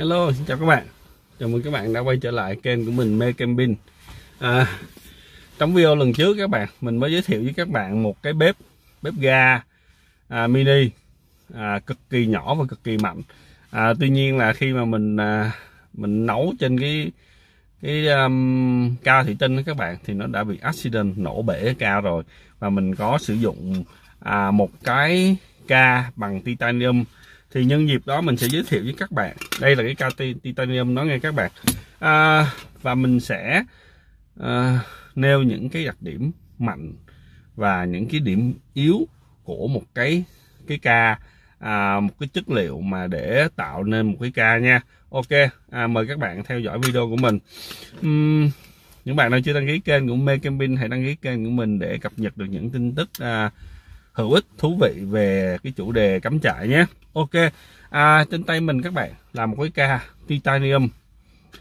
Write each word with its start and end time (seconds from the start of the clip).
Hello, 0.00 0.32
xin 0.32 0.44
chào 0.46 0.58
các 0.58 0.66
bạn. 0.66 0.86
Chào 1.40 1.48
mừng 1.48 1.62
các 1.62 1.70
bạn 1.72 1.92
đã 1.92 2.00
quay 2.00 2.16
trở 2.16 2.30
lại 2.30 2.56
kênh 2.62 2.86
của 2.86 2.92
mình 2.92 3.18
Mê 3.18 3.32
Camping 3.32 3.76
à, 4.38 4.66
Trong 5.58 5.74
video 5.74 5.96
lần 5.96 6.12
trước 6.12 6.36
các 6.38 6.50
bạn 6.50 6.68
Mình 6.80 6.96
mới 6.96 7.12
giới 7.12 7.22
thiệu 7.22 7.42
với 7.44 7.52
các 7.56 7.68
bạn 7.68 8.02
một 8.02 8.22
cái 8.22 8.32
bếp 8.32 8.56
Bếp 9.02 9.14
ga 9.14 9.62
à, 10.28 10.46
mini 10.46 10.90
à, 11.54 11.78
Cực 11.78 11.98
kỳ 12.10 12.26
nhỏ 12.26 12.54
và 12.54 12.64
cực 12.68 12.84
kỳ 12.84 12.98
mạnh. 12.98 13.22
À, 13.70 13.94
Tuy 14.00 14.08
nhiên 14.08 14.36
là 14.36 14.52
khi 14.52 14.72
mà 14.72 14.84
mình 14.84 15.16
à, 15.16 15.52
Mình 15.92 16.26
nấu 16.26 16.54
trên 16.60 16.80
cái 16.80 17.10
cái 17.82 18.08
um, 18.08 18.96
cao 18.96 19.24
thủy 19.24 19.36
tinh 19.38 19.56
đó 19.56 19.62
các 19.66 19.76
bạn 19.76 19.96
thì 20.04 20.14
nó 20.14 20.26
đã 20.26 20.44
bị 20.44 20.58
accident 20.62 21.18
nổ 21.18 21.42
bể 21.42 21.74
cao 21.78 22.00
rồi. 22.00 22.22
Và 22.58 22.70
mình 22.70 22.94
có 22.94 23.18
sử 23.18 23.34
dụng 23.34 23.84
à, 24.20 24.50
một 24.50 24.70
cái 24.84 25.36
ca 25.66 26.10
bằng 26.16 26.40
titanium 26.40 27.04
thì 27.52 27.64
nhân 27.64 27.88
dịp 27.88 28.06
đó 28.06 28.20
mình 28.20 28.36
sẽ 28.36 28.48
giới 28.48 28.62
thiệu 28.68 28.82
với 28.84 28.94
các 28.98 29.10
bạn. 29.10 29.36
Đây 29.60 29.76
là 29.76 29.82
cái 29.82 29.94
ca 29.94 30.10
titanium 30.42 30.94
nó 30.94 31.04
nghe 31.04 31.18
các 31.18 31.34
bạn. 31.34 31.50
À, 31.98 32.46
và 32.82 32.94
mình 32.94 33.20
sẽ 33.20 33.64
à, 34.40 34.80
nêu 35.14 35.42
những 35.42 35.68
cái 35.68 35.84
đặc 35.84 35.96
điểm 36.00 36.32
mạnh 36.58 36.92
và 37.56 37.84
những 37.84 38.08
cái 38.08 38.20
điểm 38.20 38.54
yếu 38.74 39.08
của 39.44 39.68
một 39.68 39.82
cái 39.94 40.24
cái 40.66 40.78
ca 40.78 41.18
à, 41.58 42.00
một 42.00 42.12
cái 42.20 42.28
chất 42.32 42.50
liệu 42.50 42.80
mà 42.80 43.06
để 43.06 43.48
tạo 43.56 43.84
nên 43.84 44.06
một 44.06 44.16
cái 44.20 44.32
ca 44.34 44.58
nha. 44.58 44.80
Ok 45.10 45.30
à, 45.70 45.86
mời 45.86 46.06
các 46.06 46.18
bạn 46.18 46.44
theo 46.44 46.60
dõi 46.60 46.78
video 46.78 47.08
của 47.08 47.16
mình. 47.16 47.38
Uhm, 48.00 48.50
những 49.04 49.16
bạn 49.16 49.30
nào 49.30 49.40
chưa 49.40 49.52
đăng 49.52 49.66
ký 49.66 49.80
kênh 49.80 50.08
của 50.08 50.16
Mê 50.16 50.38
Camping 50.38 50.76
hãy 50.76 50.88
đăng 50.88 51.04
ký 51.04 51.14
kênh 51.14 51.44
của 51.44 51.50
mình 51.50 51.78
để 51.78 51.98
cập 51.98 52.12
nhật 52.16 52.36
được 52.36 52.46
những 52.46 52.70
tin 52.70 52.94
tức 52.94 53.10
à, 53.18 53.50
hữu 54.20 54.32
ích 54.32 54.44
thú 54.58 54.78
vị 54.80 55.04
về 55.04 55.58
cái 55.62 55.72
chủ 55.76 55.92
đề 55.92 56.20
cắm 56.20 56.40
trại 56.40 56.68
nhé. 56.68 56.84
Ok 57.12 57.30
à, 57.90 58.24
trên 58.30 58.42
tay 58.42 58.60
mình 58.60 58.82
các 58.82 58.92
bạn 58.92 59.10
là 59.32 59.46
một 59.46 59.56
cái 59.60 59.70
ca 59.74 60.00
titanium. 60.26 60.88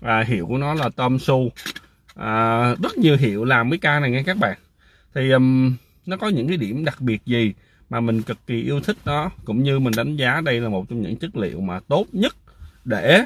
À, 0.01 0.23
hiệu 0.27 0.47
của 0.47 0.57
nó 0.57 0.73
là 0.73 0.89
Tom 0.95 1.19
Su. 1.19 1.51
À, 2.15 2.75
rất 2.83 2.97
nhiều 2.97 3.17
hiệu 3.17 3.45
làm 3.45 3.69
cái 3.69 3.77
ca 3.77 3.99
này 3.99 4.11
nghe 4.11 4.23
các 4.23 4.37
bạn. 4.37 4.57
Thì 5.15 5.31
um, 5.31 5.75
nó 6.05 6.17
có 6.17 6.27
những 6.27 6.47
cái 6.47 6.57
điểm 6.57 6.85
đặc 6.85 7.01
biệt 7.01 7.21
gì 7.25 7.53
mà 7.89 7.99
mình 7.99 8.21
cực 8.21 8.37
kỳ 8.47 8.61
yêu 8.61 8.79
thích 8.79 8.97
nó 9.05 9.31
cũng 9.45 9.63
như 9.63 9.79
mình 9.79 9.93
đánh 9.97 10.15
giá 10.15 10.41
đây 10.41 10.59
là 10.59 10.69
một 10.69 10.89
trong 10.89 11.01
những 11.01 11.15
chất 11.15 11.35
liệu 11.35 11.61
mà 11.61 11.79
tốt 11.87 12.05
nhất 12.11 12.35
để 12.85 13.25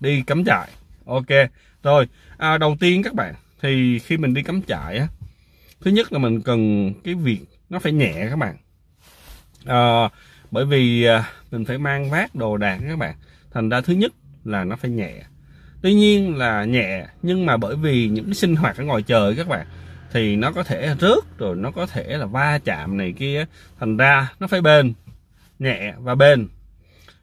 đi 0.00 0.22
cắm 0.22 0.44
trại. 0.44 0.68
Ok 1.06 1.50
rồi 1.82 2.08
à, 2.38 2.58
đầu 2.58 2.76
tiên 2.80 3.02
các 3.02 3.14
bạn 3.14 3.34
thì 3.62 3.98
khi 3.98 4.16
mình 4.16 4.34
đi 4.34 4.42
cắm 4.42 4.62
trại 4.62 4.98
á 4.98 5.08
thứ 5.80 5.90
nhất 5.90 6.12
là 6.12 6.18
mình 6.18 6.40
cần 6.40 6.92
cái 7.04 7.14
việc 7.14 7.40
nó 7.70 7.78
phải 7.78 7.92
nhẹ 7.92 8.26
các 8.30 8.36
bạn. 8.36 8.56
À, 9.64 10.08
bởi 10.50 10.64
vì 10.64 11.04
à, 11.04 11.24
mình 11.50 11.64
phải 11.64 11.78
mang 11.78 12.10
vác 12.10 12.34
đồ 12.34 12.56
đạc 12.56 12.78
các 12.88 12.98
bạn. 12.98 13.14
Thành 13.50 13.68
ra 13.68 13.80
thứ 13.80 13.92
nhất 13.92 14.12
là 14.44 14.64
nó 14.64 14.76
phải 14.76 14.90
nhẹ. 14.90 15.22
Tuy 15.82 15.94
nhiên 15.94 16.36
là 16.36 16.64
nhẹ 16.64 17.06
nhưng 17.22 17.46
mà 17.46 17.56
bởi 17.56 17.76
vì 17.76 18.08
những 18.08 18.24
cái 18.24 18.34
sinh 18.34 18.56
hoạt 18.56 18.76
ở 18.76 18.84
ngoài 18.84 19.02
trời 19.02 19.36
các 19.36 19.48
bạn 19.48 19.66
thì 20.12 20.36
nó 20.36 20.52
có 20.52 20.62
thể 20.62 20.94
rớt 21.00 21.38
rồi 21.38 21.56
nó 21.56 21.70
có 21.70 21.86
thể 21.86 22.16
là 22.16 22.26
va 22.26 22.58
chạm 22.64 22.96
này 22.96 23.12
kia. 23.12 23.44
Thành 23.80 23.96
ra 23.96 24.32
nó 24.40 24.46
phải 24.46 24.60
bền 24.60 24.94
nhẹ 25.58 25.94
và 25.98 26.14
bền. 26.14 26.48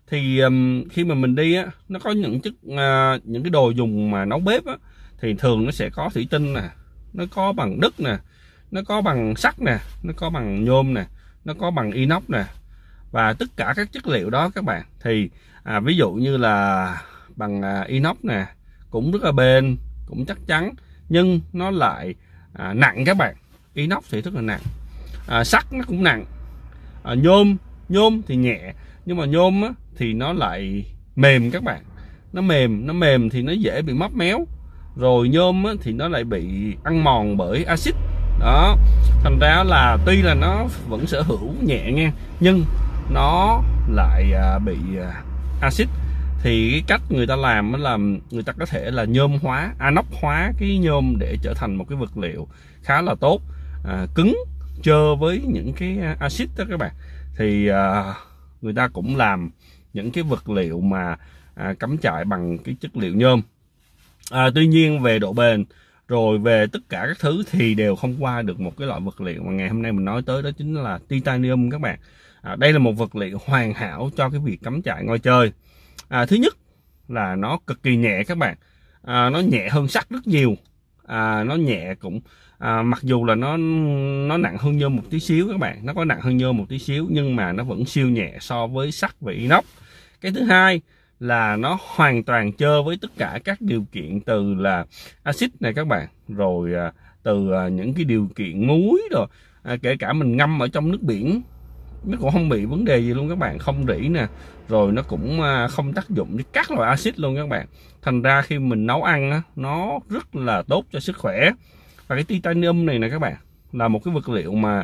Thì 0.08 0.40
um, 0.40 0.84
khi 0.90 1.04
mà 1.04 1.16
mình 1.16 1.36
đi 1.36 1.56
á 1.56 1.66
nó 1.90 2.00
có 2.00 2.12
những 2.12 2.42
chức 2.42 2.54
uh, 2.68 2.78
à, 2.78 3.18
những 3.24 3.44
cái 3.44 3.50
đồ 3.50 3.70
dùng 3.70 4.12
mà 4.12 4.26
nấu 4.26 4.40
bếp 4.40 4.66
á 4.66 4.74
thì 5.22 5.34
thường 5.34 5.66
nó 5.66 5.72
sẽ 5.72 5.90
có 5.90 6.10
thủy 6.14 6.28
tinh 6.30 6.54
nè 6.54 6.70
nó 7.14 7.24
có 7.36 7.54
bằng 7.54 7.80
đất 7.80 8.00
nè 8.00 8.18
nó 8.76 8.82
có 8.88 9.02
bằng 9.02 9.36
sắt 9.36 9.62
nè 9.62 9.78
nó 10.04 10.14
có 10.18 10.30
bằng 10.30 10.66
nhôm 10.66 10.94
nè 10.94 11.06
nó 11.46 11.54
có 11.60 11.72
bằng 11.72 11.92
inox 11.92 12.24
nè. 12.28 12.44
Và 13.12 13.34
tất 13.34 13.46
cả 13.58 13.74
các 13.76 13.92
chất 13.92 14.08
liệu 14.08 14.30
đó 14.30 14.50
các 14.56 14.64
bạn. 14.64 14.84
Thì 15.04 15.30
à, 15.64 15.80
ví 15.80 15.96
dụ 15.96 16.12
như 16.12 16.38
là 16.38 17.02
bằng 17.36 17.62
à, 17.62 17.84
inox 17.88 18.18
nè 18.24 18.46
cũng 18.90 19.12
rất 19.12 19.24
là 19.24 19.32
bền 19.32 19.78
cũng 20.06 20.26
chắc 20.26 20.38
chắn 20.48 20.74
nhưng 21.10 21.40
nó 21.54 21.72
lại 21.72 22.16
à, 22.54 22.74
nặng 22.74 23.04
các 23.06 23.18
bạn. 23.18 23.36
Inox 23.74 24.04
thì 24.12 24.22
rất 24.22 24.34
là 24.34 24.42
nặng. 24.42 24.62
À, 25.28 25.44
sắt 25.44 25.74
nó 25.74 25.84
cũng 25.88 26.04
nặng. 26.04 26.26
À, 27.04 27.14
nhôm 27.14 27.58
nhôm 27.90 28.22
thì 28.28 28.36
nhẹ 28.36 28.74
nhưng 29.06 29.18
mà 29.18 29.26
nhôm 29.26 29.62
á, 29.62 29.70
thì 29.98 30.14
nó 30.14 30.34
lại 30.34 30.86
mềm 31.16 31.52
các 31.52 31.64
bạn. 31.64 31.84
Nó 32.34 32.42
mềm 32.42 32.88
nó 32.88 32.94
mềm 32.94 33.30
thì 33.30 33.42
nó 33.42 33.52
dễ 33.52 33.82
bị 33.82 33.94
móc 33.94 34.16
méo. 34.16 34.48
Rồi 34.96 35.30
nhôm 35.30 35.64
á, 35.64 35.74
thì 35.82 35.92
nó 35.92 36.08
lại 36.08 36.24
bị 36.24 36.76
ăn 36.84 37.04
mòn 37.04 37.38
bởi 37.38 37.64
axit 37.64 37.96
đó 38.40 38.78
thành 39.24 39.40
ra 39.40 39.64
là 39.64 39.98
tuy 40.06 40.22
là 40.22 40.34
nó 40.34 40.66
vẫn 40.88 41.08
sở 41.08 41.22
hữu 41.22 41.54
nhẹ 41.64 41.92
nha 41.92 42.12
nhưng 42.40 42.66
nó 43.10 43.62
lại 43.90 44.32
à, 44.34 44.60
bị 44.60 44.78
à, 45.02 45.24
axit. 45.62 45.88
Thì 46.42 46.72
cái 46.72 46.84
cách 46.88 47.02
người 47.10 47.28
ta 47.28 47.36
làm 47.36 47.74
là 47.74 47.98
người 48.32 48.44
ta 48.44 48.54
có 48.54 48.66
thể 48.66 48.92
là 48.92 49.06
nhôm 49.06 49.38
hóa 49.42 49.74
anox 49.80 50.06
hóa 50.22 50.52
cái 50.60 50.78
nhôm 50.78 51.16
để 51.20 51.38
trở 51.42 51.54
thành 51.54 51.76
một 51.76 51.86
cái 51.90 51.98
vật 51.98 52.18
liệu 52.18 52.48
khá 52.84 53.02
là 53.02 53.16
tốt 53.20 53.42
à, 53.86 54.06
cứng 54.16 54.38
chơ 54.82 55.16
với 55.16 55.42
những 55.48 55.74
cái 55.74 55.98
à, 56.02 56.16
axit 56.20 56.50
đó 56.58 56.66
các 56.70 56.80
bạn. 56.80 56.92
Thì 57.38 57.68
à, 57.68 58.14
người 58.62 58.74
ta 58.74 58.88
cũng 58.88 59.16
làm 59.16 59.50
những 59.94 60.12
cái 60.12 60.24
vật 60.24 60.50
liệu 60.50 60.82
mà 60.82 61.16
à, 61.56 61.74
cắm 61.80 61.98
trại 61.98 62.26
bằng 62.26 62.58
cái 62.58 62.76
chất 62.82 62.98
liệu 62.98 63.14
nhôm. 63.14 63.42
À, 64.32 64.50
tuy 64.56 64.68
nhiên 64.68 65.02
về 65.02 65.20
độ 65.20 65.34
bền 65.34 65.66
rồi 66.08 66.38
về 66.38 66.68
tất 66.72 66.80
cả 66.90 67.06
các 67.08 67.18
thứ 67.20 67.44
thì 67.52 67.76
đều 67.76 67.96
không 67.96 68.16
qua 68.20 68.42
được 68.42 68.60
một 68.60 68.78
cái 68.78 68.88
loại 68.88 69.02
vật 69.02 69.22
liệu 69.22 69.44
mà 69.44 69.52
ngày 69.52 69.70
hôm 69.70 69.82
nay 69.82 69.92
mình 69.92 70.06
nói 70.06 70.22
tới 70.26 70.42
đó 70.42 70.50
chính 70.58 70.74
là 70.74 71.00
titanium 71.08 71.70
các 71.70 71.82
bạn. 71.82 72.00
À, 72.42 72.56
đây 72.56 72.74
là 72.74 72.80
một 72.80 72.92
vật 72.92 73.16
liệu 73.16 73.38
hoàn 73.46 73.74
hảo 73.74 74.10
cho 74.18 74.30
cái 74.30 74.40
việc 74.44 74.58
cắm 74.64 74.82
trại 74.82 75.04
ngoài 75.04 75.20
trời. 75.20 75.52
À, 76.08 76.26
thứ 76.26 76.36
nhất 76.36 76.58
là 77.08 77.36
nó 77.36 77.60
cực 77.68 77.84
kỳ 77.84 77.96
nhẹ 77.96 78.24
các 78.24 78.38
bạn. 78.38 78.56
À, 79.02 79.30
nó 79.30 79.40
nhẹ 79.40 79.70
hơn 79.70 79.88
sắt 79.88 80.10
rất 80.10 80.28
nhiều. 80.28 80.56
À, 81.06 81.44
nó 81.44 81.56
nhẹ 81.56 81.96
cũng 82.00 82.20
à, 82.58 82.82
mặc 82.82 83.00
dù 83.04 83.26
là 83.26 83.36
nó 83.36 83.58
nó 84.28 84.38
nặng 84.38 84.58
hơn 84.60 84.78
nhôm 84.78 84.96
một 84.96 85.04
tí 85.10 85.20
xíu 85.20 85.48
các 85.52 85.58
bạn. 85.58 85.86
Nó 85.86 85.94
có 85.94 86.06
nặng 86.06 86.22
hơn 86.22 86.38
nhôm 86.38 86.58
một 86.58 86.66
tí 86.70 86.80
xíu 86.80 87.08
nhưng 87.10 87.36
mà 87.36 87.52
nó 87.52 87.64
vẫn 87.64 87.86
siêu 87.86 88.10
nhẹ 88.10 88.38
so 88.40 88.68
với 88.68 88.92
sắt 88.92 89.16
và 89.22 89.32
inox. 89.32 89.66
Cái 90.22 90.32
thứ 90.32 90.44
hai 90.44 90.82
là 91.20 91.56
nó 91.56 91.78
hoàn 91.82 92.24
toàn 92.24 92.52
chơi 92.52 92.84
với 92.84 92.98
tất 93.02 93.12
cả 93.18 93.40
các 93.44 93.62
điều 93.62 93.86
kiện 93.92 94.22
từ 94.22 94.54
là 94.54 94.86
axit 95.24 95.62
này 95.62 95.74
các 95.74 95.88
bạn 95.88 96.08
rồi 96.28 96.76
à, 96.76 96.92
từ 97.24 97.52
à, 97.52 97.68
những 97.68 97.94
cái 97.94 98.06
điều 98.06 98.28
kiện 98.36 98.68
muối 98.68 99.02
rồi 99.12 99.28
à, 99.64 99.76
kể 99.82 99.96
cả 100.00 100.14
mình 100.14 100.38
ngâm 100.38 100.60
ở 100.60 100.68
trong 100.68 100.92
nước 100.92 101.02
biển 101.02 101.42
nó 102.06 102.18
cũng 102.22 102.32
không 102.32 102.50
bị 102.50 102.66
vấn 102.66 102.86
đề 102.86 102.98
gì 102.98 103.14
luôn 103.14 103.30
các 103.30 103.38
bạn 103.38 103.60
không 103.60 103.86
rỉ 103.88 104.08
nè 104.08 104.28
rồi 104.68 104.92
nó 104.92 105.02
cũng 105.02 105.42
à, 105.42 105.68
không 105.68 105.94
tác 105.94 106.10
dụng 106.10 106.36
với 106.36 106.44
các 106.54 106.72
loại 106.72 106.90
axit 106.90 107.20
luôn 107.20 107.36
các 107.36 107.50
bạn. 107.50 107.68
Thành 108.02 108.22
ra 108.22 108.42
khi 108.42 108.60
mình 108.60 108.86
nấu 108.86 109.04
ăn 109.04 109.32
á, 109.32 109.42
nó 109.56 110.00
rất 110.10 110.36
là 110.36 110.64
tốt 110.68 110.86
cho 110.92 111.00
sức 111.00 111.18
khỏe. 111.18 111.52
Và 112.08 112.16
cái 112.16 112.24
titanium 112.24 112.86
này 112.86 113.00
nè 113.00 113.10
các 113.10 113.20
bạn 113.20 113.36
là 113.74 113.88
một 113.88 114.04
cái 114.04 114.14
vật 114.14 114.30
liệu 114.30 114.54
mà 114.54 114.84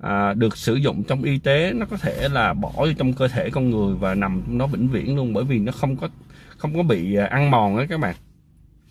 à, 0.00 0.34
được 0.34 0.56
sử 0.56 0.74
dụng 0.74 1.02
trong 1.02 1.22
y 1.22 1.38
tế 1.38 1.72
nó 1.72 1.86
có 1.86 1.96
thể 1.96 2.28
là 2.28 2.54
bỏ 2.54 2.72
vô 2.76 2.92
trong 2.98 3.12
cơ 3.12 3.28
thể 3.28 3.50
con 3.50 3.70
người 3.70 3.94
và 3.94 4.14
nằm 4.14 4.42
nó 4.46 4.66
vĩnh 4.66 4.88
viễn 4.88 5.16
luôn 5.16 5.32
bởi 5.32 5.44
vì 5.44 5.58
nó 5.58 5.72
không 5.72 5.96
có 5.96 6.08
không 6.56 6.76
có 6.76 6.82
bị 6.82 7.14
à, 7.14 7.26
ăn 7.26 7.50
mòn 7.50 7.76
đó 7.76 7.84
các 7.88 8.00
bạn. 8.00 8.14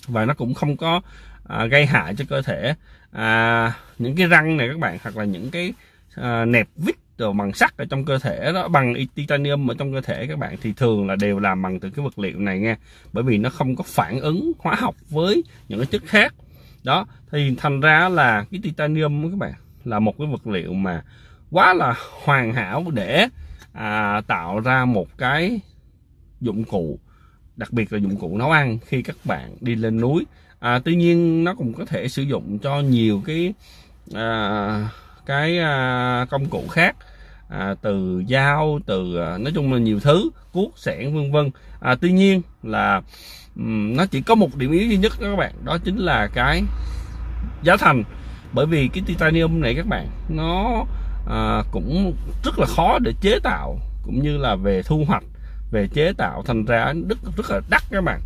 Và 0.07 0.25
nó 0.25 0.33
cũng 0.33 0.53
không 0.53 0.77
có 0.77 1.01
à, 1.47 1.65
gây 1.65 1.85
hại 1.85 2.15
cho 2.15 2.25
cơ 2.29 2.41
thể. 2.41 2.73
À, 3.11 3.73
những 3.99 4.15
cái 4.15 4.27
răng 4.27 4.57
này 4.57 4.67
các 4.67 4.79
bạn 4.79 4.97
hoặc 5.03 5.17
là 5.17 5.23
những 5.23 5.51
cái 5.51 5.73
à, 6.15 6.45
nẹp 6.45 6.67
vít 6.75 6.95
đồ 7.17 7.33
bằng 7.33 7.53
sắt 7.53 7.77
ở 7.77 7.85
trong 7.89 8.05
cơ 8.05 8.19
thể 8.19 8.51
đó 8.53 8.67
bằng 8.67 8.93
titanium 9.15 9.71
ở 9.71 9.75
trong 9.77 9.93
cơ 9.93 10.01
thể 10.01 10.27
các 10.27 10.39
bạn 10.39 10.55
thì 10.61 10.73
thường 10.73 11.07
là 11.07 11.15
đều 11.15 11.39
làm 11.39 11.61
bằng 11.61 11.79
từ 11.79 11.89
cái 11.89 12.05
vật 12.05 12.19
liệu 12.19 12.39
này 12.39 12.59
nha. 12.59 12.77
Bởi 13.13 13.23
vì 13.23 13.37
nó 13.37 13.49
không 13.49 13.75
có 13.75 13.83
phản 13.87 14.19
ứng 14.19 14.51
hóa 14.59 14.75
học 14.75 14.95
với 15.09 15.43
những 15.67 15.79
cái 15.79 15.87
chất 15.91 16.01
khác. 16.05 16.33
Đó 16.83 17.07
thì 17.31 17.55
thành 17.57 17.79
ra 17.79 18.09
là 18.09 18.45
cái 18.51 18.59
titanium 18.63 19.29
các 19.29 19.37
bạn 19.37 19.53
là 19.83 19.99
một 19.99 20.17
cái 20.17 20.27
vật 20.27 20.47
liệu 20.47 20.73
mà 20.73 21.03
quá 21.51 21.73
là 21.73 21.95
hoàn 22.23 22.53
hảo 22.53 22.85
để 22.93 23.27
à, 23.73 24.21
tạo 24.27 24.59
ra 24.59 24.85
một 24.85 25.17
cái 25.17 25.59
dụng 26.41 26.63
cụ 26.63 26.99
đặc 27.55 27.73
biệt 27.73 27.93
là 27.93 27.99
dụng 27.99 28.17
cụ 28.17 28.37
nấu 28.37 28.51
ăn 28.51 28.77
khi 28.85 29.01
các 29.01 29.15
bạn 29.23 29.55
đi 29.61 29.75
lên 29.75 30.01
núi. 30.01 30.25
À, 30.59 30.79
tuy 30.85 30.95
nhiên 30.95 31.43
nó 31.43 31.53
cũng 31.53 31.73
có 31.73 31.85
thể 31.85 32.07
sử 32.07 32.21
dụng 32.21 32.59
cho 32.59 32.79
nhiều 32.79 33.21
cái 33.25 33.53
à, 34.13 34.89
cái 35.25 35.57
à, 35.59 36.25
công 36.29 36.45
cụ 36.45 36.63
khác 36.71 36.95
à, 37.49 37.75
từ 37.81 38.23
dao 38.29 38.79
từ 38.85 39.17
à, 39.17 39.37
nói 39.37 39.51
chung 39.55 39.73
là 39.73 39.79
nhiều 39.79 39.99
thứ 39.99 40.29
cuốc 40.51 40.77
sẻn 40.77 41.15
vân 41.15 41.31
vân. 41.31 41.51
À, 41.79 41.95
tuy 42.01 42.11
nhiên 42.11 42.41
là 42.63 43.01
um, 43.55 43.95
nó 43.95 44.05
chỉ 44.05 44.21
có 44.21 44.35
một 44.35 44.55
điểm 44.55 44.71
yếu 44.71 44.87
duy 44.87 44.97
nhất 44.97 45.13
đó 45.21 45.27
các 45.29 45.35
bạn 45.35 45.53
đó 45.63 45.77
chính 45.83 45.97
là 45.97 46.27
cái 46.33 46.63
giá 47.63 47.77
thành 47.77 48.03
bởi 48.53 48.65
vì 48.65 48.87
cái 48.93 49.03
titanium 49.07 49.61
này 49.61 49.75
các 49.75 49.87
bạn 49.87 50.07
nó 50.29 50.85
à, 51.29 51.63
cũng 51.71 52.13
rất 52.43 52.59
là 52.59 52.65
khó 52.65 52.99
để 52.99 53.13
chế 53.21 53.39
tạo 53.43 53.77
cũng 54.03 54.23
như 54.23 54.37
là 54.37 54.55
về 54.55 54.83
thu 54.83 55.03
hoạch 55.07 55.23
về 55.71 55.87
chế 55.93 56.13
tạo. 56.17 56.43
Thành 56.45 56.65
ra 56.65 56.93
rất 57.09 57.17
rất 57.37 57.49
là 57.49 57.61
đắt 57.69 57.81
các 57.91 58.03
bạn. 58.03 58.19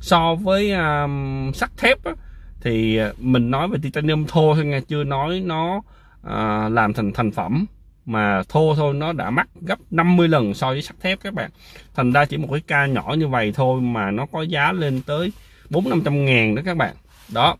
So 0.00 0.34
với 0.34 0.72
um, 0.72 1.52
sắt 1.52 1.70
thép 1.76 2.04
á, 2.04 2.12
thì 2.60 3.00
mình 3.18 3.50
nói 3.50 3.68
về 3.68 3.78
titanium 3.82 4.26
thô 4.26 4.54
thôi 4.54 4.64
nghe 4.64 4.80
chưa 4.80 5.04
nói 5.04 5.40
nó 5.44 5.82
à, 6.22 6.68
làm 6.68 6.92
thành 6.92 7.12
thành 7.12 7.30
phẩm. 7.30 7.66
Mà 8.06 8.42
thô 8.48 8.74
thôi 8.76 8.94
nó 8.94 9.12
đã 9.12 9.30
mắc 9.30 9.48
gấp 9.60 9.78
50 9.90 10.28
lần 10.28 10.54
so 10.54 10.68
với 10.68 10.82
sắt 10.82 11.00
thép 11.00 11.18
các 11.22 11.34
bạn. 11.34 11.50
Thành 11.94 12.12
ra 12.12 12.24
chỉ 12.24 12.36
một 12.36 12.48
cái 12.50 12.60
ca 12.66 12.86
nhỏ 12.86 13.14
như 13.18 13.28
vậy 13.28 13.52
thôi 13.56 13.80
mà 13.80 14.10
nó 14.10 14.26
có 14.32 14.42
giá 14.42 14.72
lên 14.72 15.02
tới 15.06 15.32
bốn 15.70 15.90
năm 15.90 16.02
trăm 16.04 16.24
ngàn 16.24 16.54
đó 16.54 16.62
các 16.64 16.76
bạn. 16.76 16.94
Đó 17.34 17.56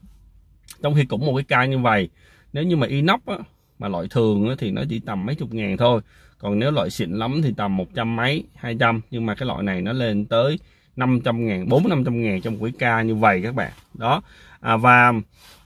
trong 0.82 0.94
khi 0.94 1.04
cũng 1.04 1.26
một 1.26 1.32
cái 1.36 1.44
ca 1.44 1.64
như 1.64 1.78
vậy 1.78 2.08
nếu 2.52 2.64
như 2.64 2.76
mà 2.76 2.86
inox 2.86 3.20
á, 3.26 3.36
mà 3.78 3.88
loại 3.88 4.06
thường 4.10 4.48
á, 4.48 4.54
thì 4.58 4.70
nó 4.70 4.82
chỉ 4.88 5.00
tầm 5.00 5.26
mấy 5.26 5.34
chục 5.34 5.54
ngàn 5.54 5.76
thôi. 5.76 6.00
Còn 6.38 6.58
nếu 6.58 6.70
loại 6.70 6.90
xịn 6.90 7.10
lắm 7.10 7.40
thì 7.42 7.54
tầm 7.56 7.76
một 7.76 7.86
trăm 7.94 8.16
mấy 8.16 8.44
hai 8.54 8.76
trăm. 8.80 9.00
Nhưng 9.10 9.26
mà 9.26 9.34
cái 9.34 9.46
loại 9.46 9.62
này 9.62 9.82
nó 9.82 9.92
lên 9.92 10.24
tới 10.26 10.58
500 10.96 11.46
ngàn 11.46 11.68
4 11.68 11.88
500 11.88 12.22
ngàn 12.22 12.40
trong 12.40 12.58
một 12.58 12.64
cái 12.64 12.72
ca 12.78 13.02
như 13.02 13.14
vậy 13.14 13.40
các 13.44 13.54
bạn. 13.54 13.72
Đó. 13.94 14.22
À, 14.60 14.76
và 14.76 15.12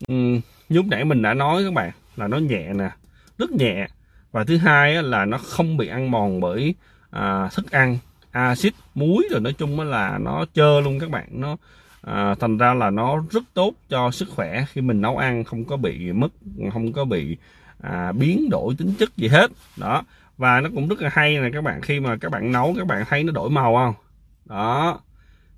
um, 0.08 0.40
lúc 0.68 0.86
nãy 0.86 1.04
mình 1.04 1.22
đã 1.22 1.34
nói 1.34 1.64
các 1.64 1.72
bạn 1.72 1.90
là 2.16 2.28
nó 2.28 2.38
nhẹ 2.38 2.72
nè 2.72 2.90
rất 3.38 3.50
nhẹ. 3.50 3.86
Và 4.32 4.44
thứ 4.44 4.56
hai 4.56 5.02
là 5.02 5.24
nó 5.24 5.38
không 5.38 5.76
bị 5.76 5.88
ăn 5.88 6.10
mòn 6.10 6.40
bởi 6.40 6.74
à, 7.10 7.48
thức 7.54 7.70
ăn 7.70 7.98
axit 8.30 8.74
muối 8.94 9.28
rồi 9.30 9.40
nói 9.40 9.52
chung 9.52 9.80
là 9.80 10.18
nó 10.18 10.44
trơ 10.54 10.80
luôn 10.80 11.00
các 11.00 11.10
bạn. 11.10 11.26
Nó 11.30 11.56
à, 12.06 12.34
thành 12.40 12.58
ra 12.58 12.74
là 12.74 12.90
nó 12.90 13.22
rất 13.30 13.44
tốt 13.54 13.72
cho 13.88 14.10
sức 14.10 14.28
khỏe 14.30 14.64
khi 14.72 14.80
mình 14.80 15.00
nấu 15.00 15.16
ăn 15.16 15.44
không 15.44 15.64
có 15.64 15.76
bị 15.76 16.12
mất 16.12 16.28
không 16.72 16.92
có 16.92 17.04
bị 17.04 17.36
à, 17.80 18.12
biến 18.12 18.48
đổi 18.50 18.74
tính 18.78 18.94
chất 18.98 19.16
gì 19.16 19.28
hết. 19.28 19.50
Đó 19.76 20.02
và 20.38 20.60
nó 20.60 20.70
cũng 20.74 20.88
rất 20.88 21.02
là 21.02 21.10
hay 21.12 21.38
này 21.38 21.50
các 21.52 21.64
bạn 21.64 21.80
khi 21.82 22.00
mà 22.00 22.16
các 22.16 22.30
bạn 22.32 22.52
nấu 22.52 22.74
các 22.78 22.86
bạn 22.86 23.04
thấy 23.08 23.24
nó 23.24 23.32
đổi 23.32 23.50
màu 23.50 23.74
không? 23.74 23.94
Đó 24.44 25.00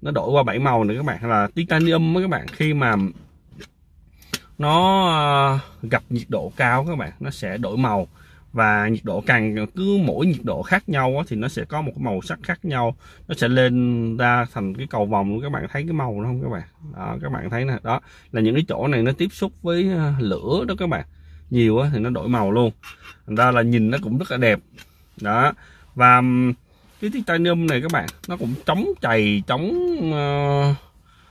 nó 0.02 0.10
đổi 0.10 0.31
qua 0.31 0.43
bảy 0.43 0.58
màu 0.58 0.84
nữa 0.84 0.94
các 0.96 1.04
bạn 1.06 1.31
là 1.31 1.48
titanium 1.54 2.20
các 2.20 2.31
bạn. 2.31 2.46
Khi 2.48 2.75
mà 2.75 2.96
nó 4.58 5.06
à, 5.08 5.58
gặp 5.82 6.02
nhiệt 6.10 6.26
độ 6.28 6.52
cao 6.56 6.84
các 6.88 6.96
bạn 6.98 7.12
nó 7.20 7.31
sẽ 7.31 7.58
đổi 7.58 7.76
màu 7.76 8.08
và 8.56 8.88
nhiệt 8.88 9.05
độ 9.05 9.20
càng 9.26 9.67
cứ 9.76 9.99
mỗi 10.05 10.26
nhiệt 10.26 10.44
độ 10.44 10.62
khác 10.62 10.88
nhau 10.88 11.25
thì 11.29 11.37
nó 11.37 11.49
sẽ 11.49 11.64
có 11.64 11.82
một 11.82 11.93
cái 11.94 12.05
màu 12.05 12.20
sắc 12.23 12.38
khác 12.43 12.64
nhau. 12.64 12.97
Nó 13.29 13.35
sẽ 13.35 13.49
lên 13.49 14.17
ra 14.17 14.47
thành 14.53 14.75
cái 14.75 14.87
cầu 14.91 15.06
vòng. 15.06 15.32
Luôn 15.32 15.43
các 15.43 15.53
bạn 15.53 15.67
thấy 15.73 15.82
cái 15.82 15.93
màu 15.93 16.20
đó 16.23 16.29
không 16.29 16.43
các 16.43 16.49
bạn? 16.49 16.62
Đó, 16.97 17.17
các 17.23 17.32
bạn 17.32 17.50
thấy 17.50 17.64
nè 17.64 17.75
đó. 17.82 18.00
Là 18.32 18.41
những 18.41 18.55
cái 18.55 18.64
chỗ 18.69 18.87
này 18.87 19.03
nó 19.03 19.12
tiếp 19.12 19.29
xúc 19.32 19.53
với 19.62 19.88
à, 19.91 20.14
lửa 20.20 20.64
đó 20.69 20.75
các 20.79 20.88
bạn. 20.88 21.05
Nhiều 21.50 21.82
thì 21.93 21.99
nó 21.99 22.11
đổi 22.11 22.29
màu 22.29 22.53
luôn. 22.53 22.70
Thành 23.26 23.37
ra 23.37 23.50
là 23.50 23.62
nhìn 23.62 23.91
nó 23.91 23.99
cũng 24.03 24.19
rất 24.19 24.31
là 24.31 24.37
đẹp. 24.37 24.58
Đó. 25.20 25.53
Và 25.94 26.23
cái 27.00 27.11
titanium 27.12 27.67
này 27.67 27.81
các 27.82 27.93
bạn 27.93 28.06
nó 28.29 28.37
cũng 28.37 28.55
chống 28.67 28.85
chày 29.03 29.43
chống 29.47 29.70
uh, 30.08 30.76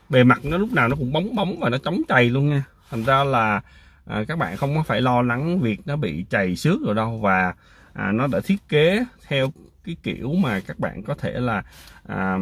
bề 0.09 0.23
mặt 0.23 0.39
nó 0.45 0.57
lúc 0.57 0.73
nào 0.73 0.87
nó 0.87 0.95
cũng 0.95 1.13
bóng 1.13 1.35
bóng 1.35 1.59
và 1.59 1.69
nó 1.69 1.77
chống 1.77 2.01
chày 2.07 2.29
luôn 2.29 2.49
nha. 2.49 2.63
Thành 2.89 3.03
ra 3.03 3.23
là 3.23 3.61
à, 4.05 4.23
các 4.27 4.37
bạn 4.37 4.57
không 4.57 4.75
có 4.75 4.83
phải 4.83 5.01
lo 5.01 5.21
lắng 5.21 5.59
việc 5.59 5.79
nó 5.85 5.95
bị 5.95 6.25
chày 6.29 6.55
xước 6.55 6.81
rồi 6.85 6.95
đâu 6.95 7.19
và 7.19 7.53
à, 7.93 8.11
nó 8.11 8.27
đã 8.27 8.39
thiết 8.39 8.57
kế 8.69 9.05
theo 9.27 9.51
cái 9.83 9.95
kiểu 10.03 10.33
mà 10.33 10.59
các 10.59 10.79
bạn 10.79 11.03
có 11.03 11.15
thể 11.15 11.31
là 11.31 11.63
à, 12.07 12.37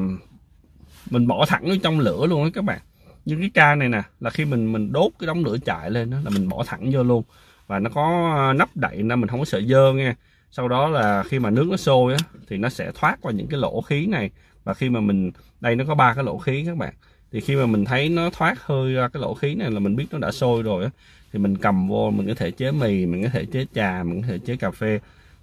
mình 1.09 1.27
bỏ 1.27 1.45
thẳng 1.45 1.69
nó 1.69 1.75
trong 1.83 1.99
lửa 1.99 2.25
luôn 2.25 2.43
á 2.43 2.49
các 2.53 2.63
bạn. 2.63 2.79
Như 3.25 3.37
cái 3.39 3.51
ca 3.53 3.75
này 3.75 3.89
nè 3.89 4.01
là 4.19 4.29
khi 4.29 4.45
mình 4.45 4.71
mình 4.71 4.91
đốt 4.91 5.11
cái 5.19 5.27
đống 5.27 5.45
lửa 5.45 5.57
chạy 5.65 5.91
lên 5.91 6.09
đó 6.09 6.17
là 6.23 6.29
mình 6.29 6.49
bỏ 6.49 6.63
thẳng 6.67 6.89
vô 6.91 7.03
luôn. 7.03 7.23
Và 7.67 7.79
nó 7.79 7.89
có 7.89 8.33
à, 8.37 8.53
nắp 8.53 8.77
đậy 8.77 9.03
nên 9.03 9.21
mình 9.21 9.29
không 9.29 9.39
có 9.39 9.45
sợ 9.45 9.61
dơ 9.61 9.93
nghe. 9.93 10.13
Sau 10.51 10.67
đó 10.67 10.87
là 10.87 11.23
khi 11.23 11.39
mà 11.39 11.49
nước 11.49 11.67
nó 11.71 11.77
sôi 11.77 12.13
á 12.13 12.19
thì 12.47 12.57
nó 12.57 12.69
sẽ 12.69 12.91
thoát 12.95 13.21
qua 13.21 13.31
những 13.31 13.47
cái 13.47 13.59
lỗ 13.59 13.81
khí 13.81 14.05
này. 14.05 14.29
Và 14.63 14.73
khi 14.73 14.89
mà 14.89 14.99
mình 14.99 15.31
đây 15.61 15.75
nó 15.75 15.83
có 15.87 15.95
ba 15.95 16.13
cái 16.13 16.23
lỗ 16.23 16.37
khí 16.37 16.63
các 16.65 16.77
bạn. 16.77 16.93
Thì 17.31 17.41
khi 17.41 17.55
mà 17.55 17.65
mình 17.65 17.85
thấy 17.85 18.09
nó 18.09 18.29
thoát 18.29 18.65
hơi 18.65 18.93
ra 18.93 19.07
cái 19.07 19.21
lỗ 19.21 19.33
khí 19.33 19.55
này 19.55 19.71
là 19.71 19.79
mình 19.79 19.95
biết 19.95 20.05
nó 20.11 20.17
đã 20.17 20.31
sôi 20.31 20.63
rồi 20.63 20.83
á 20.83 20.89
thì 21.33 21.39
mình 21.39 21.57
cầm 21.57 21.87
vô 21.87 22.11
mình 22.11 22.27
có 22.27 22.33
thể 22.33 22.51
chế 22.51 22.71
mì 22.71 23.05
mình 23.05 23.23
có 23.23 23.29
thể 23.29 23.45
chế 23.45 23.65
trà 23.75 24.03
mình 24.03 24.21
có 24.21 24.27
thể 24.27 24.39
chế 24.45 24.55
cà 24.55 24.71
phê. 24.71 24.99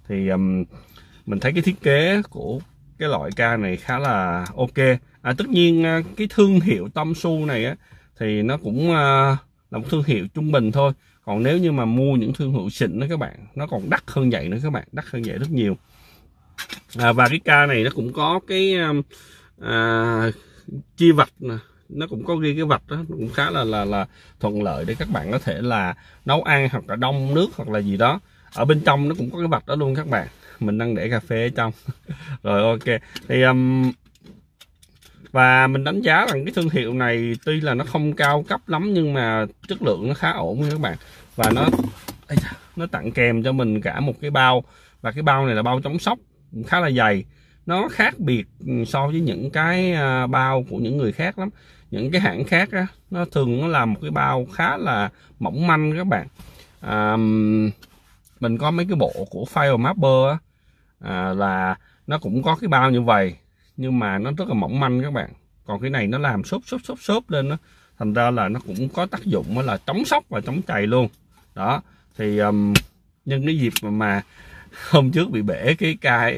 Thì 0.07 0.29
um, 0.29 0.63
mình 1.25 1.39
thấy 1.39 1.51
cái 1.53 1.61
thiết 1.61 1.81
kế 1.81 2.21
của 2.29 2.59
cái 2.97 3.09
loại 3.09 3.31
ca 3.35 3.57
này 3.57 3.77
khá 3.77 3.99
là 3.99 4.45
ok. 4.57 4.77
À, 5.21 5.33
tất 5.37 5.49
nhiên 5.49 5.85
à, 5.85 6.01
cái 6.17 6.27
thương 6.29 6.59
hiệu 6.59 6.89
tâm 6.93 7.15
su 7.15 7.45
này 7.45 7.65
á 7.65 7.75
thì 8.19 8.41
nó 8.41 8.57
cũng 8.57 8.89
uh, 8.89 9.37
là 9.71 9.77
một 9.77 9.89
thương 9.89 10.03
hiệu 10.03 10.27
trung 10.33 10.51
bình 10.51 10.71
thôi. 10.71 10.93
Còn 11.25 11.43
nếu 11.43 11.57
như 11.57 11.71
mà 11.71 11.85
mua 11.85 12.15
những 12.15 12.33
thương 12.33 12.51
hiệu 12.51 12.69
xịn 12.69 12.99
đó 12.99 13.07
các 13.09 13.19
bạn 13.19 13.47
nó 13.55 13.67
còn 13.67 13.89
đắt 13.89 14.03
hơn 14.07 14.29
vậy 14.29 14.49
nữa 14.49 14.57
các 14.63 14.69
bạn 14.69 14.87
đắt 14.91 15.05
hơn 15.05 15.21
vậy 15.25 15.37
rất 15.37 15.51
nhiều. 15.51 15.77
À, 16.97 17.11
và 17.11 17.27
cái 17.29 17.39
ca 17.39 17.65
này 17.65 17.83
nó 17.83 17.89
cũng 17.95 18.13
có 18.13 18.39
cái 18.47 18.75
uh, 18.99 19.05
à, 19.61 20.31
chi 20.97 21.11
vạch 21.11 21.33
nè 21.39 21.55
nó 21.91 22.07
cũng 22.07 22.25
có 22.25 22.35
ghi 22.35 22.55
cái 22.55 22.65
vạch 22.65 22.87
đó 22.87 22.97
cũng 23.07 23.29
khá 23.29 23.49
là 23.49 23.63
là 23.63 23.85
là 23.85 24.05
thuận 24.39 24.63
lợi 24.63 24.85
để 24.85 24.95
các 24.99 25.09
bạn 25.09 25.31
có 25.31 25.39
thể 25.39 25.61
là 25.61 25.93
nấu 26.25 26.43
ăn 26.43 26.69
hoặc 26.71 26.83
là 26.87 26.95
đông 26.95 27.33
nước 27.33 27.47
hoặc 27.55 27.69
là 27.69 27.79
gì 27.79 27.97
đó. 27.97 28.19
Ở 28.53 28.65
bên 28.65 28.81
trong 28.85 29.09
nó 29.09 29.15
cũng 29.17 29.31
có 29.31 29.37
cái 29.37 29.47
vạch 29.47 29.67
đó 29.67 29.75
luôn 29.75 29.95
các 29.95 30.07
bạn. 30.07 30.27
Mình 30.59 30.77
đang 30.77 30.95
để 30.95 31.09
cà 31.09 31.19
phê 31.19 31.43
ở 31.43 31.49
trong. 31.55 31.73
Rồi 32.43 32.61
ok. 32.61 33.01
Thì 33.27 33.41
um, 33.41 33.91
và 35.31 35.67
mình 35.67 35.83
đánh 35.83 36.01
giá 36.01 36.25
rằng 36.31 36.45
cái 36.45 36.53
thương 36.55 36.69
hiệu 36.69 36.93
này 36.93 37.33
tuy 37.45 37.61
là 37.61 37.73
nó 37.73 37.85
không 37.85 38.13
cao 38.13 38.43
cấp 38.43 38.61
lắm 38.67 38.93
nhưng 38.93 39.13
mà 39.13 39.45
chất 39.67 39.81
lượng 39.81 40.07
nó 40.07 40.13
khá 40.13 40.31
ổn 40.31 40.63
các 40.69 40.79
bạn. 40.79 40.97
Và 41.35 41.51
nó 41.55 41.67
nó 42.75 42.85
tặng 42.85 43.11
kèm 43.11 43.43
cho 43.43 43.51
mình 43.51 43.81
cả 43.81 43.99
một 43.99 44.13
cái 44.21 44.31
bao. 44.31 44.63
Và 45.01 45.11
cái 45.11 45.23
bao 45.23 45.45
này 45.45 45.55
là 45.55 45.61
bao 45.61 45.81
chống 45.81 45.99
sốc 45.99 46.19
khá 46.67 46.79
là 46.79 46.91
dày. 46.91 47.25
Nó 47.65 47.87
khác 47.91 48.19
biệt 48.19 48.47
so 48.87 49.07
với 49.07 49.21
những 49.21 49.49
cái 49.49 49.93
à, 49.93 50.27
bao 50.27 50.65
của 50.69 50.77
những 50.77 50.97
người 50.97 51.11
khác 51.11 51.39
lắm 51.39 51.49
những 51.91 52.11
cái 52.11 52.21
hãng 52.21 52.43
khác 52.43 52.69
á, 52.71 52.87
nó 53.11 53.25
thường 53.25 53.61
nó 53.61 53.67
làm 53.67 53.93
một 53.93 53.99
cái 54.01 54.11
bao 54.11 54.45
khá 54.53 54.77
là 54.77 55.09
mỏng 55.39 55.67
manh 55.67 55.93
các 55.97 56.07
bạn. 56.07 56.27
À, 56.79 57.17
mình 58.39 58.57
có 58.57 58.71
mấy 58.71 58.85
cái 58.85 58.95
bộ 58.95 59.13
của 59.29 59.45
file 59.53 59.77
mapper 59.77 60.29
á, 60.29 60.37
à, 60.99 61.33
là 61.33 61.75
nó 62.07 62.17
cũng 62.17 62.43
có 62.43 62.55
cái 62.55 62.67
bao 62.67 62.91
như 62.91 63.01
vậy 63.01 63.35
nhưng 63.77 63.99
mà 63.99 64.17
nó 64.17 64.31
rất 64.37 64.47
là 64.47 64.53
mỏng 64.53 64.79
manh 64.79 65.01
các 65.01 65.13
bạn. 65.13 65.29
Còn 65.65 65.81
cái 65.81 65.89
này 65.89 66.07
nó 66.07 66.17
làm 66.17 66.43
xốp 66.43 66.61
xốp 66.65 66.81
xốp 66.83 66.99
xốp 67.01 67.29
lên 67.29 67.49
đó 67.49 67.57
thành 67.99 68.13
ra 68.13 68.31
là 68.31 68.49
nó 68.49 68.59
cũng 68.67 68.89
có 68.89 69.05
tác 69.05 69.23
dụng 69.23 69.59
là 69.59 69.77
chống 69.87 70.05
sốc 70.05 70.23
và 70.29 70.41
chống 70.41 70.61
chày 70.67 70.87
luôn. 70.87 71.07
Đó 71.55 71.81
thì 72.17 72.37
um, 72.37 72.73
nhân 73.25 73.45
cái 73.45 73.57
dịp 73.57 73.73
mà, 73.81 73.89
mà 73.89 74.21
hôm 74.89 75.11
trước 75.11 75.29
bị 75.29 75.41
bể 75.41 75.75
cái 75.77 75.97
ca 76.01 76.31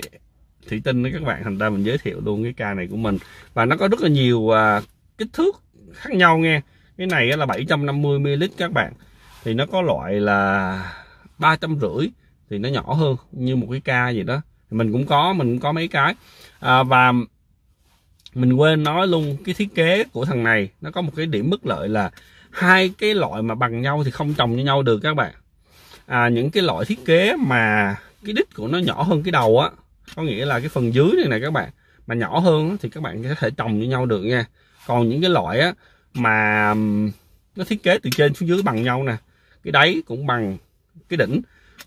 thủy 0.69 0.81
tinh 0.83 1.03
đó 1.03 1.09
các 1.13 1.23
bạn 1.23 1.43
thành 1.43 1.57
ra 1.57 1.69
mình 1.69 1.83
giới 1.83 1.97
thiệu 1.97 2.21
luôn 2.25 2.43
cái 2.43 2.53
ca 2.53 2.73
này 2.73 2.87
của 2.87 2.97
mình. 2.97 3.17
Và 3.53 3.65
nó 3.65 3.77
có 3.77 3.87
rất 3.87 4.01
là 4.01 4.09
nhiều 4.09 4.39
uh, 4.39 4.83
kích 5.23 5.33
thước 5.33 5.63
khác 5.93 6.13
nhau 6.13 6.37
nghe. 6.37 6.61
Cái 6.97 7.07
này 7.07 7.27
là 7.27 7.45
750 7.45 8.19
ml 8.19 8.43
các 8.57 8.71
bạn. 8.71 8.93
Thì 9.43 9.53
nó 9.53 9.65
có 9.65 9.81
loại 9.81 10.13
là 10.13 10.93
ba 11.37 11.55
trăm 11.55 11.79
rưỡi 11.81 12.07
thì 12.49 12.57
nó 12.57 12.69
nhỏ 12.69 12.93
hơn 12.93 13.15
như 13.31 13.55
một 13.55 13.67
cái 13.71 13.81
ca 13.81 14.09
gì 14.09 14.23
đó. 14.23 14.41
Mình 14.71 14.91
cũng 14.91 15.05
có 15.05 15.33
mình 15.33 15.47
cũng 15.47 15.59
có 15.59 15.71
mấy 15.71 15.87
cái. 15.87 16.15
À, 16.59 16.83
và 16.83 17.13
mình 18.33 18.53
quên 18.53 18.83
nói 18.83 19.07
luôn 19.07 19.37
cái 19.45 19.55
thiết 19.55 19.75
kế 19.75 20.03
của 20.03 20.25
thằng 20.25 20.43
này 20.43 20.69
nó 20.81 20.91
có 20.91 21.01
một 21.01 21.11
cái 21.15 21.25
điểm 21.25 21.49
bất 21.49 21.65
lợi 21.65 21.89
là 21.89 22.11
hai 22.51 22.93
cái 22.97 23.13
loại 23.13 23.41
mà 23.41 23.55
bằng 23.55 23.81
nhau 23.81 24.03
thì 24.03 24.11
không 24.11 24.33
trồng 24.33 24.55
với 24.55 24.63
nhau 24.63 24.81
được 24.81 24.99
các 24.99 25.13
bạn. 25.13 25.33
À, 26.05 26.29
những 26.29 26.51
cái 26.51 26.63
loại 26.63 26.85
thiết 26.85 27.05
kế 27.05 27.35
mà 27.35 27.95
cái 28.25 28.33
đít 28.33 28.55
của 28.55 28.67
nó 28.67 28.77
nhỏ 28.77 29.03
hơn 29.03 29.23
cái 29.23 29.31
đầu 29.31 29.59
á 29.59 29.69
có 30.15 30.23
nghĩa 30.23 30.45
là 30.45 30.59
cái 30.59 30.69
phần 30.69 30.93
dưới 30.93 31.11
này 31.15 31.27
nè 31.29 31.45
các 31.45 31.53
bạn 31.53 31.69
mà 32.07 32.15
nhỏ 32.15 32.39
hơn 32.39 32.77
thì 32.81 32.89
các 32.89 33.03
bạn 33.03 33.23
có 33.23 33.35
thể 33.39 33.49
trồng 33.57 33.79
với 33.79 33.87
nhau 33.87 34.05
được 34.05 34.21
nha 34.21 34.45
còn 34.87 35.09
những 35.09 35.21
cái 35.21 35.29
loại 35.29 35.59
á 35.59 35.73
mà 36.13 36.73
nó 37.55 37.63
thiết 37.63 37.83
kế 37.83 37.97
từ 37.97 38.09
trên 38.17 38.33
xuống 38.33 38.49
dưới 38.49 38.61
bằng 38.61 38.83
nhau 38.83 39.03
nè, 39.03 39.15
cái 39.63 39.71
đáy 39.71 40.01
cũng 40.05 40.27
bằng 40.27 40.57
cái 41.09 41.17
đỉnh, 41.17 41.41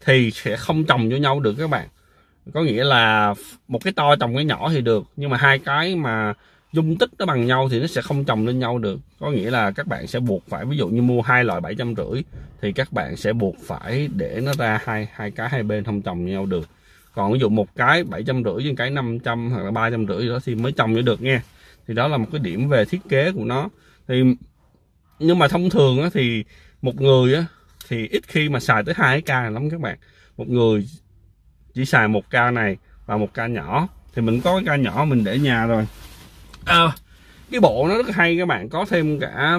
thì 0.05 0.31
sẽ 0.31 0.57
không 0.57 0.85
trồng 0.85 1.09
với 1.09 1.21
nhau 1.21 1.41
được 1.41 1.55
các 1.59 1.71
bạn. 1.71 1.89
Có 2.55 2.63
nghĩa 2.63 2.85
là 2.85 3.35
một 3.69 3.85
cái 3.85 3.93
to 3.93 4.17
trồng 4.17 4.35
cái 4.35 4.45
nhỏ 4.45 4.71
thì 4.73 4.81
được, 4.81 5.05
nhưng 5.17 5.31
mà 5.31 5.37
hai 5.37 5.59
cái 5.59 5.97
mà 5.97 6.35
dung 6.73 6.97
tích 6.97 7.11
nó 7.19 7.27
bằng 7.27 7.47
nhau 7.47 7.69
thì 7.69 7.81
nó 7.81 7.87
sẽ 7.87 8.03
không 8.03 8.25
trồng 8.25 8.47
lên 8.47 8.59
nhau 8.59 8.79
được. 8.79 9.01
Có 9.21 9.31
nghĩa 9.31 9.51
là 9.51 9.71
các 9.71 9.87
bạn 9.87 10.07
sẽ 10.07 10.21
buộc 10.21 10.43
phải, 10.49 10.65
ví 10.65 10.77
dụ 10.77 10.89
như 10.89 11.03
mua 11.03 11.23
hai 11.23 11.45
loại 11.45 11.61
bảy 11.61 11.75
trăm 11.75 11.95
rưỡi 11.97 12.23
thì 12.63 12.73
các 12.73 12.93
bạn 12.93 13.17
sẽ 13.17 13.33
buộc 13.33 13.55
phải 13.67 14.09
để 14.15 14.41
nó 14.45 14.53
ra 14.59 14.81
hai 14.85 15.09
hai 15.13 15.31
cái 15.31 15.49
hai 15.49 15.63
bên 15.63 15.85
không 15.85 16.03
trồng 16.03 16.27
nhau 16.27 16.47
được. 16.47 16.69
Còn 17.15 17.33
ví 17.33 17.39
dụ 17.39 17.49
một 17.49 17.75
cái 17.77 18.05
bảy 18.05 18.23
trăm 18.23 18.45
rưỡi 18.45 18.55
với 18.55 18.75
cái 18.77 18.91
500 18.91 19.51
hoặc 19.51 19.63
là 19.63 19.71
ba 19.71 19.91
trăm 19.91 20.07
rưỡi 20.07 20.29
đó 20.29 20.39
thì 20.45 20.55
mới 20.55 20.73
trồng 20.73 21.05
được 21.05 21.23
nha 21.23 21.43
thì 21.89 21.95
đó 21.95 22.09
là 22.09 22.17
một 22.17 22.27
cái 22.33 22.39
điểm 22.39 22.69
về 22.69 22.85
thiết 22.85 23.01
kế 23.09 23.33
của 23.33 23.45
nó. 23.45 23.69
Thì 24.09 24.23
nhưng 25.19 25.39
mà 25.39 25.49
thông 25.49 25.71
thường 25.71 26.03
á, 26.03 26.11
thì 26.15 26.45
một 26.83 27.01
người 27.01 27.35
á, 27.35 27.45
thì 27.89 28.09
ít 28.09 28.23
khi 28.27 28.49
mà 28.49 28.61
xài 28.61 28.83
tới 28.85 28.95
hai 28.99 29.21
cái 29.21 29.23
ca 29.23 29.51
lắm 29.51 29.71
các 29.71 29.81
bạn. 29.81 29.99
Một 30.37 30.49
người 30.49 30.89
chỉ 31.75 31.85
xài 31.85 32.09
một 32.09 32.31
ca 32.31 32.51
này 32.51 32.77
và 33.07 33.17
một 33.17 33.35
ca 33.35 33.47
nhỏ. 33.47 33.89
Thì 34.15 34.23
mình 34.23 34.41
có 34.41 34.55
cái 34.55 34.65
ca 34.67 34.77
nhỏ 34.77 35.05
mình 35.09 35.25
để 35.25 35.39
nhà 35.39 35.67
rồi. 35.67 35.87
À, 36.65 36.93
cái 37.51 37.61
bộ 37.61 37.87
nó 37.89 37.97
rất 37.97 38.15
hay 38.15 38.39
các 38.39 38.49
bạn. 38.49 38.69
Có 38.69 38.87
thêm 38.91 39.21
cả 39.21 39.59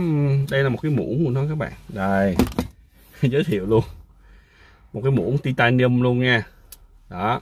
đây 0.51 0.63
là 0.63 0.69
một 0.69 0.79
cái 0.81 0.91
muỗng 0.91 1.25
của 1.25 1.31
nó 1.31 1.41
các 1.49 1.57
bạn. 1.57 1.73
Đây 1.89 2.35
giới 3.21 3.43
thiệu 3.43 3.65
luôn. 3.65 3.83
Một 4.93 5.01
cái 5.03 5.11
muỗng 5.11 5.37
titanium 5.37 6.01
luôn 6.01 6.19
nha. 6.19 6.43
Đó 7.09 7.41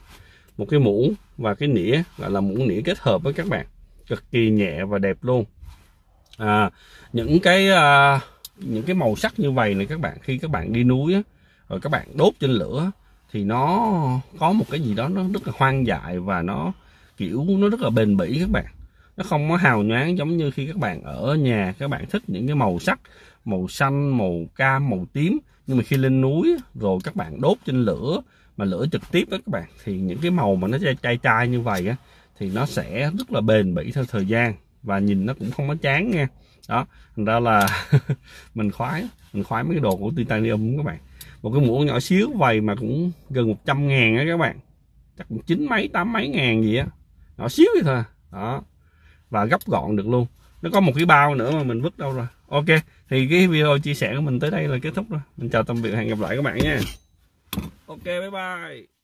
một 0.58 0.66
cái 0.70 0.80
muỗng 0.80 1.14
và 1.38 1.54
cái 1.54 1.68
nĩa 1.68 2.02
gọi 2.18 2.30
là 2.30 2.40
muỗng 2.40 2.68
nĩa 2.68 2.80
kết 2.84 2.98
hợp 2.98 3.22
với 3.22 3.32
các 3.32 3.46
bạn 3.48 3.66
cực 4.08 4.30
kỳ 4.30 4.50
nhẹ 4.50 4.84
và 4.84 4.98
đẹp 4.98 5.16
luôn. 5.20 5.44
À, 6.38 6.70
những 7.12 7.40
cái 7.40 7.68
à, 7.68 8.20
những 8.56 8.82
cái 8.82 8.94
màu 8.94 9.16
sắc 9.16 9.38
như 9.38 9.50
vậy 9.50 9.74
này 9.74 9.86
các 9.86 10.00
bạn 10.00 10.18
khi 10.22 10.38
các 10.38 10.50
bạn 10.50 10.72
đi 10.72 10.84
núi 10.84 11.14
á, 11.14 11.20
rồi 11.68 11.80
các 11.80 11.92
bạn 11.92 12.06
đốt 12.14 12.32
trên 12.40 12.50
lửa 12.50 12.90
thì 13.32 13.44
nó 13.44 13.90
có 14.38 14.52
một 14.52 14.64
cái 14.70 14.80
gì 14.80 14.94
đó 14.94 15.08
nó 15.08 15.22
rất 15.32 15.46
là 15.46 15.52
hoang 15.56 15.86
dại 15.86 16.18
và 16.18 16.42
nó 16.42 16.72
kiểu 17.16 17.44
nó 17.48 17.68
rất 17.68 17.80
là 17.80 17.90
bền 17.90 18.16
bỉ 18.16 18.38
các 18.40 18.50
bạn. 18.50 18.64
Nó 19.16 19.24
không 19.24 19.50
có 19.50 19.56
hào 19.56 19.82
nhoáng 19.82 20.18
giống 20.18 20.36
như 20.36 20.50
khi 20.50 20.66
các 20.66 20.76
bạn 20.76 21.02
ở 21.02 21.34
nhà 21.34 21.74
các 21.78 21.88
bạn 21.88 22.06
thích 22.10 22.22
những 22.26 22.46
cái 22.46 22.56
màu 22.56 22.78
sắc 22.78 23.00
màu 23.44 23.68
xanh 23.68 24.18
màu 24.18 24.46
cam 24.56 24.90
màu 24.90 25.06
tím. 25.12 25.38
Nhưng 25.66 25.76
mà 25.76 25.82
khi 25.82 25.96
lên 25.96 26.20
núi 26.20 26.56
rồi 26.74 26.98
các 27.04 27.16
bạn 27.16 27.40
đốt 27.40 27.56
trên 27.66 27.84
lửa 27.84 28.20
mà 28.56 28.64
lửa 28.64 28.86
trực 28.92 29.02
tiếp 29.10 29.28
đó 29.30 29.36
các 29.46 29.52
bạn 29.52 29.64
thì 29.84 30.00
những 30.00 30.18
cái 30.18 30.30
màu 30.30 30.56
mà 30.56 30.68
nó 30.68 30.78
chai 30.78 30.96
chai, 31.02 31.18
chai 31.22 31.48
như 31.48 31.60
vậy 31.60 31.88
á 31.88 31.96
thì 32.38 32.50
nó 32.50 32.66
sẽ 32.66 33.10
rất 33.18 33.32
là 33.32 33.40
bền 33.40 33.74
bỉ 33.74 33.92
theo 33.92 34.04
thời 34.04 34.26
gian 34.26 34.54
và 34.82 34.98
nhìn 34.98 35.26
nó 35.26 35.34
cũng 35.34 35.50
không 35.50 35.68
có 35.68 35.74
chán 35.82 36.10
nha. 36.10 36.28
Đó, 36.68 36.86
thành 37.16 37.24
ra 37.24 37.40
là 37.40 37.86
mình 38.54 38.70
khoái 38.70 39.08
mình 39.32 39.44
khoái 39.44 39.64
mấy 39.64 39.72
cái 39.72 39.80
đồ 39.80 39.96
của 39.96 40.12
titanium 40.16 40.76
các 40.76 40.86
bạn. 40.86 40.98
Một 41.42 41.50
cái 41.54 41.66
muỗng 41.66 41.86
nhỏ 41.86 42.00
xíu 42.00 42.30
vầy 42.34 42.60
mà 42.60 42.74
cũng 42.74 43.12
gần 43.30 43.48
100 43.48 43.88
ngàn 43.88 44.16
á 44.16 44.24
các 44.28 44.36
bạn. 44.36 44.60
Chắc 45.18 45.28
cũng 45.28 45.42
chín 45.42 45.66
mấy, 45.70 45.88
tám 45.88 46.12
mấy 46.12 46.28
ngàn 46.28 46.62
gì 46.62 46.76
á. 46.76 46.86
Nhỏ 47.36 47.48
xíu 47.48 47.66
vậy 47.74 47.82
thôi 47.84 47.94
à. 47.94 48.04
đó, 48.32 48.62
và 49.30 49.44
gấp 49.44 49.60
gọn 49.66 49.96
được 49.96 50.06
luôn. 50.08 50.26
Nó 50.62 50.70
có 50.72 50.80
một 50.80 50.92
cái 50.96 51.04
bao 51.04 51.34
nữa 51.34 51.50
mà 51.50 51.62
mình 51.62 51.82
vứt 51.82 51.98
đâu 51.98 52.12
rồi. 52.12 52.26
Ok, 52.48 52.66
thì 53.10 53.28
cái 53.30 53.46
video 53.48 53.78
chia 53.78 53.94
sẻ 53.94 54.14
của 54.16 54.20
mình 54.20 54.40
tới 54.40 54.50
đây 54.50 54.68
là 54.68 54.78
kết 54.82 54.90
thúc 54.94 55.06
rồi. 55.10 55.20
Mình 55.36 55.50
chào 55.50 55.62
tạm 55.62 55.82
biệt 55.82 55.94
hẹn 55.94 56.08
gặp 56.08 56.18
lại 56.20 56.36
các 56.36 56.42
bạn 56.42 56.58
nha. 56.58 56.80
Ok, 57.86 58.04
bye 58.04 58.30
bye. 58.30 58.95